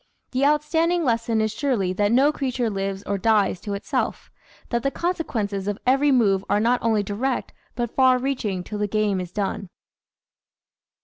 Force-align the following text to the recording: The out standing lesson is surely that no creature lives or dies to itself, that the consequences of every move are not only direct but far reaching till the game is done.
The 0.31 0.43
out 0.43 0.63
standing 0.63 1.03
lesson 1.03 1.41
is 1.41 1.53
surely 1.53 1.93
that 1.93 2.11
no 2.11 2.31
creature 2.33 2.71
lives 2.71 3.03
or 3.03 3.19
dies 3.19 3.61
to 3.61 3.75
itself, 3.75 4.31
that 4.69 4.81
the 4.81 4.89
consequences 4.89 5.67
of 5.67 5.77
every 5.85 6.11
move 6.11 6.43
are 6.49 6.59
not 6.59 6.79
only 6.81 7.03
direct 7.03 7.53
but 7.75 7.93
far 7.95 8.17
reaching 8.17 8.63
till 8.63 8.79
the 8.79 8.87
game 8.87 9.21
is 9.21 9.31
done. 9.31 9.69